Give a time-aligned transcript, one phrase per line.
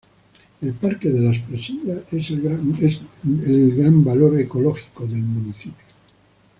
[0.63, 2.41] El parque de Las Presillas es el
[3.75, 5.77] gran valor ecológico del municipio.